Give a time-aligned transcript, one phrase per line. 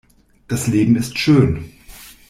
[0.47, 1.73] Das Leben ist schön!